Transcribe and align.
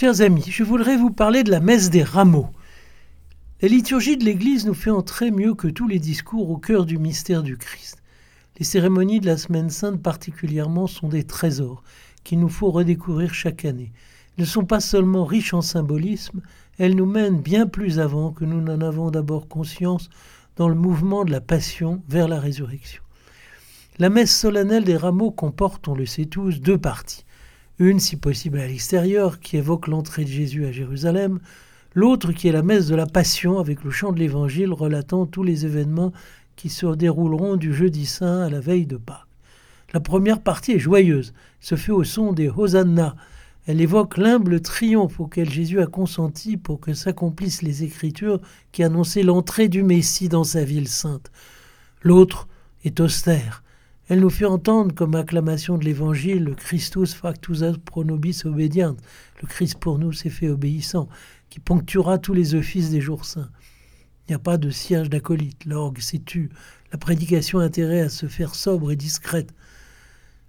Chers 0.00 0.22
amis, 0.22 0.46
je 0.48 0.64
voudrais 0.64 0.96
vous 0.96 1.10
parler 1.10 1.44
de 1.44 1.50
la 1.50 1.60
messe 1.60 1.90
des 1.90 2.02
rameaux. 2.02 2.48
La 3.60 3.68
liturgie 3.68 4.16
de 4.16 4.24
l'Église 4.24 4.64
nous 4.64 4.72
fait 4.72 4.88
entrer 4.88 5.30
mieux 5.30 5.52
que 5.52 5.68
tous 5.68 5.88
les 5.88 5.98
discours 5.98 6.48
au 6.48 6.56
cœur 6.56 6.86
du 6.86 6.96
mystère 6.96 7.42
du 7.42 7.58
Christ. 7.58 8.02
Les 8.58 8.64
cérémonies 8.64 9.20
de 9.20 9.26
la 9.26 9.36
Semaine 9.36 9.68
Sainte 9.68 10.02
particulièrement 10.02 10.86
sont 10.86 11.10
des 11.10 11.24
trésors 11.24 11.82
qu'il 12.24 12.40
nous 12.40 12.48
faut 12.48 12.70
redécouvrir 12.70 13.34
chaque 13.34 13.66
année. 13.66 13.92
Elles 14.38 14.44
ne 14.44 14.48
sont 14.48 14.64
pas 14.64 14.80
seulement 14.80 15.26
riches 15.26 15.52
en 15.52 15.60
symbolisme, 15.60 16.40
elles 16.78 16.96
nous 16.96 17.04
mènent 17.04 17.42
bien 17.42 17.66
plus 17.66 18.00
avant 18.00 18.32
que 18.32 18.46
nous 18.46 18.62
n'en 18.62 18.80
avons 18.80 19.10
d'abord 19.10 19.48
conscience 19.48 20.08
dans 20.56 20.70
le 20.70 20.76
mouvement 20.76 21.26
de 21.26 21.30
la 21.30 21.42
passion 21.42 22.02
vers 22.08 22.26
la 22.26 22.40
résurrection. 22.40 23.02
La 23.98 24.08
messe 24.08 24.34
solennelle 24.34 24.84
des 24.84 24.96
rameaux 24.96 25.30
comporte, 25.30 25.88
on 25.88 25.94
le 25.94 26.06
sait 26.06 26.24
tous, 26.24 26.58
deux 26.58 26.78
parties 26.78 27.26
une 27.80 27.98
si 27.98 28.16
possible 28.16 28.60
à 28.60 28.66
l'extérieur, 28.66 29.40
qui 29.40 29.56
évoque 29.56 29.88
l'entrée 29.88 30.24
de 30.24 30.28
Jésus 30.28 30.66
à 30.66 30.70
Jérusalem, 30.70 31.40
l'autre 31.94 32.32
qui 32.32 32.46
est 32.46 32.52
la 32.52 32.62
messe 32.62 32.86
de 32.86 32.94
la 32.94 33.06
Passion, 33.06 33.58
avec 33.58 33.84
le 33.84 33.90
chant 33.90 34.12
de 34.12 34.18
l'Évangile 34.18 34.72
relatant 34.72 35.24
tous 35.24 35.42
les 35.42 35.64
événements 35.64 36.12
qui 36.56 36.68
se 36.68 36.94
dérouleront 36.94 37.56
du 37.56 37.72
jeudi 37.72 38.04
saint 38.04 38.42
à 38.42 38.50
la 38.50 38.60
veille 38.60 38.86
de 38.86 38.98
Pâques. 38.98 39.26
La 39.94 40.00
première 40.00 40.42
partie 40.42 40.72
est 40.72 40.78
joyeuse, 40.78 41.32
se 41.58 41.74
fait 41.74 41.90
au 41.90 42.04
son 42.04 42.34
des 42.34 42.50
Hosanna. 42.50 43.16
Elle 43.66 43.80
évoque 43.80 44.18
l'humble 44.18 44.60
triomphe 44.60 45.18
auquel 45.18 45.48
Jésus 45.48 45.80
a 45.80 45.86
consenti 45.86 46.58
pour 46.58 46.80
que 46.80 46.92
s'accomplissent 46.92 47.62
les 47.62 47.82
Écritures 47.82 48.40
qui 48.72 48.84
annonçaient 48.84 49.22
l'entrée 49.22 49.68
du 49.68 49.82
Messie 49.82 50.28
dans 50.28 50.44
sa 50.44 50.64
ville 50.64 50.88
sainte. 50.88 51.32
L'autre 52.02 52.46
est 52.84 53.00
austère, 53.00 53.62
elle 54.10 54.18
nous 54.18 54.28
fait 54.28 54.44
entendre 54.44 54.92
comme 54.92 55.14
acclamation 55.14 55.78
de 55.78 55.84
l'Évangile 55.84 56.42
le 56.42 56.56
Christus 56.56 57.14
factus 57.14 57.62
pro 57.84 58.02
nobis 58.02 58.42
obedient, 58.44 58.96
le 59.40 59.46
Christ 59.46 59.78
pour 59.78 60.00
nous 60.00 60.12
s'est 60.12 60.30
fait 60.30 60.48
obéissant, 60.48 61.08
qui 61.48 61.60
ponctuera 61.60 62.18
tous 62.18 62.34
les 62.34 62.56
offices 62.56 62.90
des 62.90 63.00
jours 63.00 63.24
saints. 63.24 63.50
Il 64.26 64.32
n'y 64.32 64.34
a 64.34 64.40
pas 64.40 64.56
de 64.56 64.68
siège 64.68 65.10
d'acolyte, 65.10 65.64
l'orgue 65.64 66.00
s'est 66.00 66.22
tu, 66.26 66.50
la 66.90 66.98
prédication 66.98 67.60
a 67.60 67.64
intérêt 67.64 68.00
à 68.00 68.08
se 68.08 68.26
faire 68.26 68.56
sobre 68.56 68.90
et 68.90 68.96
discrète. 68.96 69.54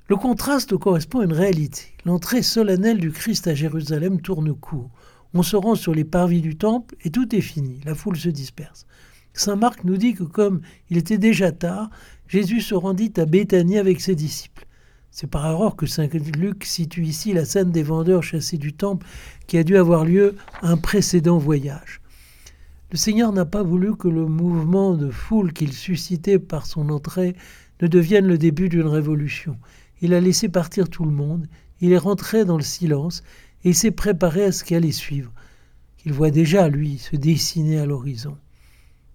Le 0.07 0.15
contraste 0.15 0.75
correspond 0.75 1.19
à 1.19 1.25
une 1.25 1.31
réalité. 1.31 1.93
L'entrée 2.03 2.41
solennelle 2.41 2.97
du 2.97 3.11
Christ 3.11 3.45
à 3.45 3.53
Jérusalem 3.53 4.21
tourne 4.21 4.55
court. 4.55 4.89
On 5.35 5.43
se 5.43 5.55
rend 5.55 5.75
sur 5.75 5.93
les 5.93 6.03
parvis 6.03 6.41
du 6.41 6.57
temple 6.57 6.95
et 7.03 7.11
tout 7.11 7.35
est 7.35 7.41
fini, 7.41 7.79
la 7.85 7.93
foule 7.93 8.17
se 8.17 8.29
disperse. 8.29 8.87
Saint 9.33 9.55
Marc 9.55 9.83
nous 9.83 9.97
dit 9.97 10.13
que 10.13 10.23
comme 10.23 10.61
il 10.89 10.97
était 10.97 11.17
déjà 11.17 11.51
tard, 11.51 11.89
Jésus 12.31 12.61
se 12.61 12.75
rendit 12.75 13.11
à 13.17 13.25
Béthanie 13.25 13.77
avec 13.77 13.99
ses 13.99 14.15
disciples. 14.15 14.65
C'est 15.11 15.29
par 15.29 15.45
erreur 15.45 15.75
que 15.75 15.85
Saint 15.85 16.07
Luc 16.07 16.63
situe 16.63 17.03
ici 17.03 17.33
la 17.33 17.43
scène 17.43 17.73
des 17.73 17.83
vendeurs 17.83 18.23
chassés 18.23 18.57
du 18.57 18.71
temple 18.71 19.05
qui 19.47 19.57
a 19.57 19.65
dû 19.65 19.75
avoir 19.75 20.05
lieu 20.05 20.37
un 20.61 20.77
précédent 20.77 21.37
voyage. 21.37 21.99
Le 22.89 22.97
Seigneur 22.97 23.33
n'a 23.33 23.43
pas 23.43 23.63
voulu 23.63 23.97
que 23.97 24.07
le 24.07 24.25
mouvement 24.27 24.93
de 24.93 25.11
foule 25.11 25.51
qu'il 25.51 25.73
suscitait 25.73 26.39
par 26.39 26.67
son 26.67 26.87
entrée 26.87 27.35
ne 27.81 27.87
devienne 27.87 28.27
le 28.27 28.37
début 28.37 28.69
d'une 28.69 28.87
révolution. 28.87 29.57
Il 29.99 30.13
a 30.13 30.21
laissé 30.21 30.47
partir 30.47 30.87
tout 30.87 31.03
le 31.03 31.11
monde, 31.11 31.47
il 31.81 31.91
est 31.91 31.97
rentré 31.97 32.45
dans 32.45 32.55
le 32.55 32.63
silence 32.63 33.23
et 33.65 33.73
s'est 33.73 33.91
préparé 33.91 34.45
à 34.45 34.51
ce 34.53 34.63
qui 34.63 34.73
allait 34.73 34.93
suivre, 34.93 35.33
qu'il 35.97 36.13
voit 36.13 36.31
déjà, 36.31 36.69
lui, 36.69 36.97
se 36.97 37.17
dessiner 37.17 37.77
à 37.77 37.85
l'horizon. 37.85 38.37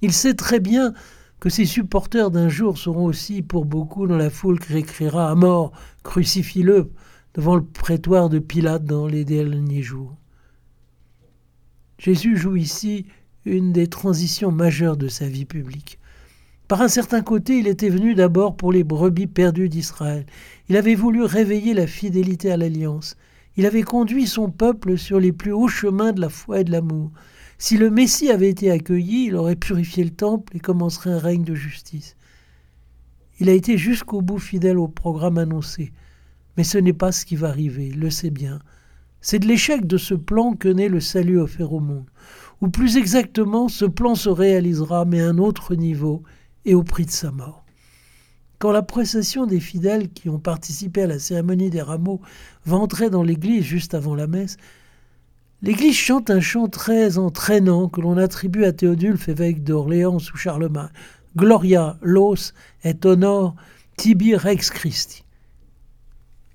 Il 0.03 0.12
sait 0.12 0.34
très 0.34 0.61
bien 0.61 0.92
que 1.41 1.48
ses 1.51 1.67
supporters 1.67 2.31
d'un 2.31 2.48
jour 2.48 2.79
seront 2.79 3.05
aussi 3.05 3.42
pour 3.42 3.65
beaucoup 3.65 4.06
dans 4.06 4.17
la 4.17 4.31
foule 4.31 4.59
qui 4.59 4.77
écrira 4.77 5.31
à 5.31 5.34
mort, 5.34 5.73
crucifie-le, 6.03 6.91
devant 7.34 7.56
le 7.56 7.65
prétoire 7.65 8.29
de 8.29 8.39
Pilate 8.39 8.84
dans 8.84 9.06
les 9.06 9.25
derniers 9.25 9.83
jours. 9.83 10.17
Jésus 11.98 12.37
joue 12.37 12.57
ici 12.57 13.07
une 13.45 13.73
des 13.73 13.87
transitions 13.87 14.51
majeures 14.51 14.97
de 14.97 15.09
sa 15.09 15.29
vie 15.29 15.45
publique. 15.45 15.98
Par 16.69 16.83
un 16.83 16.89
certain 16.89 17.23
côté, 17.23 17.58
il 17.58 17.69
était 17.69 17.91
venu 17.91 18.14
d'abord 18.14 18.57
pour 18.57 18.73
les 18.73 18.83
brebis 18.83 19.29
perdues 19.29 19.69
d'Israël. 19.69 20.27
Il 20.69 20.77
avait 20.77 20.96
voulu 20.96 21.23
réveiller 21.23 21.75
la 21.75 21.86
fidélité 21.86 22.51
à 22.51 22.57
l'alliance. 22.57 23.17
Il 23.57 23.67
avait 23.67 23.83
conduit 23.83 24.27
son 24.27 24.51
peuple 24.51 24.98
sur 24.98 25.20
les 25.20 25.33
plus 25.33 25.52
hauts 25.52 25.69
chemins 25.69 26.13
de 26.13 26.20
la 26.20 26.29
foi 26.29 26.61
et 26.61 26.64
de 26.64 26.73
l'amour. 26.73 27.13
Si 27.58 27.78
le 27.78 27.90
Messie 27.90 28.30
avait 28.30 28.50
été 28.50 28.70
accueilli, 28.70 29.27
il 29.27 29.34
aurait 29.34 29.56
purifié 29.56 30.05
le 30.05 30.11
temple 30.11 30.56
et 30.56 30.61
commencerait 30.61 31.12
un 31.12 31.18
règne 31.18 31.44
de 31.44 31.55
justice. 31.55 32.17
Il 33.40 33.48
a 33.48 33.52
été 33.52 33.78
jusqu'au 33.78 34.20
bout 34.20 34.39
fidèle 34.39 34.78
au 34.78 34.89
programme 34.89 35.39
annoncé. 35.39 35.92
Mais 36.56 36.64
ce 36.64 36.78
n'est 36.78 36.92
pas 36.92 37.12
ce 37.12 37.24
qui 37.24 37.36
va 37.36 37.48
arriver, 37.48 37.89
il 37.89 38.00
le 38.00 38.11
sait 38.11 38.30
bien. 38.30 38.61
C'est 39.20 39.39
de 39.39 39.46
l'échec 39.46 39.86
de 39.86 39.96
ce 39.96 40.14
plan 40.14 40.52
que 40.52 40.68
naît 40.68 40.89
le 40.89 41.00
salut 41.00 41.40
offert 41.40 41.72
au 41.72 41.80
monde. 41.80 42.06
Ou 42.61 42.68
plus 42.68 42.96
exactement, 42.96 43.68
ce 43.68 43.84
plan 43.84 44.14
se 44.14 44.28
réalisera, 44.28 45.05
mais 45.05 45.20
à 45.20 45.28
un 45.28 45.39
autre 45.39 45.74
niveau 45.74 46.22
et 46.64 46.74
au 46.74 46.83
prix 46.83 47.05
de 47.05 47.11
sa 47.11 47.30
mort. 47.30 47.64
Quand 48.58 48.72
la 48.72 48.83
procession 48.83 49.45
des 49.45 49.61
fidèles 49.61 50.08
qui 50.11 50.30
ont 50.30 50.39
participé 50.39 51.02
à 51.02 51.06
la 51.06 51.18
cérémonie 51.18 51.68
des 51.68 51.83
rameaux 51.83 52.22
va 52.64 52.77
entrer 52.77 53.11
dans 53.11 53.22
l'église 53.22 53.64
juste 53.64 53.92
avant 53.92 54.14
la 54.14 54.27
messe, 54.27 54.56
L'Église 55.62 55.96
chante 55.96 56.28
un 56.28 56.40
chant 56.40 56.68
très 56.68 57.17
entraînant 57.17 57.89
que 57.89 58.02
l'on 58.02 58.18
attribue 58.18 58.64
à 58.64 58.72
Théodulphe, 58.72 59.28
évêque 59.30 59.64
d'Orléans 59.64 60.18
sous 60.18 60.36
Charlemagne. 60.36 60.90
Gloria, 61.34 61.98
los 62.02 62.52
et 62.84 62.94
honor 63.05 63.56
tibi 63.96 64.36
rex 64.36 64.70
Christi. 64.70 65.24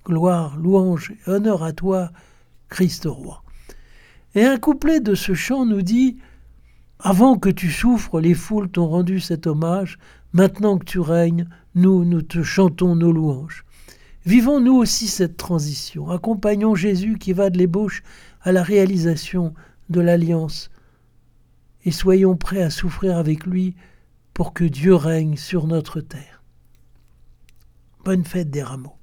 Gloire, 0.06 0.56
louange 0.58 1.12
et 1.12 1.30
honneur 1.30 1.64
à 1.64 1.74
toi, 1.74 2.12
Christ 2.70 3.06
roi. 3.06 3.44
Et 4.36 4.46
un 4.46 4.58
couplet 4.58 5.00
de 5.00 5.16
ce 5.16 5.34
chant 5.34 5.66
nous 5.66 5.82
dit 5.82 6.18
Avant 7.00 7.38
que 7.38 7.50
tu 7.50 7.72
souffres, 7.72 8.20
les 8.20 8.36
foules 8.36 8.70
t'ont 8.70 8.88
rendu 8.88 9.20
cet 9.20 9.48
hommage, 9.48 9.98
maintenant 10.32 10.78
que 10.78 10.86
tu 10.86 11.00
règnes, 11.00 11.48
nous, 11.74 12.06
nous 12.06 12.22
te 12.22 12.44
chantons 12.44 12.96
nos 12.96 13.12
louanges. 13.12 13.66
Vivons 14.26 14.60
nous 14.60 14.76
aussi 14.76 15.08
cette 15.08 15.38
transition, 15.38 16.12
accompagnons 16.12 16.76
Jésus 16.76 17.18
qui 17.18 17.34
va 17.34 17.50
de 17.50 17.58
l'ébauche 17.58 18.04
à 18.44 18.52
la 18.52 18.64
réalisation 18.64 19.54
de 19.90 20.02
l'alliance 20.02 20.70
et 21.84 21.92
soyons 21.92 22.36
prêts 22.36 22.62
à 22.62 22.70
souffrir 22.70 23.18
avec 23.18 23.46
lui 23.46 23.76
pour 24.34 24.54
que 24.54 24.64
Dieu 24.64 24.96
règne 24.96 25.36
sur 25.36 25.68
notre 25.68 26.02
terre. 26.02 26.44
Bonne 28.04 28.24
fête 28.24 28.50
des 28.50 28.64
rameaux. 28.64 29.01